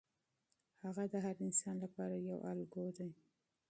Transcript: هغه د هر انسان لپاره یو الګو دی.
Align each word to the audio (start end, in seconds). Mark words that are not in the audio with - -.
هغه 0.83 1.03
د 1.11 1.15
هر 1.25 1.35
انسان 1.45 1.75
لپاره 1.83 2.15
یو 2.29 2.37
الګو 2.51 2.85
دی. 2.97 3.09